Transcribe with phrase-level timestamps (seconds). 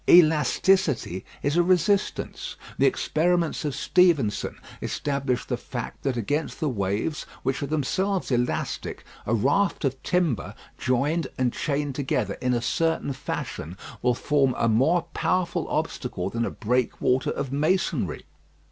[0.09, 2.55] Elasticity is a resistance.
[2.79, 9.05] The experiments of Stephenson establish the fact that against the waves, which are themselves elastic,
[9.27, 14.67] a raft of timber, joined and chained together in a certain fashion, will form a
[14.67, 18.23] more powerful obstacle than a breakwater of masonry.